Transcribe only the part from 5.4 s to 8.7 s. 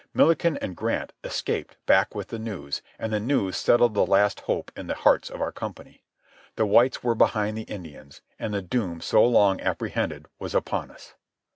our company. The whites were behind the Indians, and the